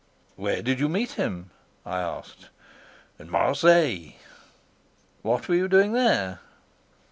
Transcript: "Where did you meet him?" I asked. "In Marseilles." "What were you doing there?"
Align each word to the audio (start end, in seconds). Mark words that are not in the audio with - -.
"Where 0.35 0.63
did 0.63 0.79
you 0.79 0.89
meet 0.89 1.11
him?" 1.11 1.51
I 1.85 1.99
asked. 1.99 2.49
"In 3.19 3.29
Marseilles." 3.29 4.13
"What 5.21 5.47
were 5.47 5.53
you 5.53 5.67
doing 5.67 5.93
there?" 5.93 6.39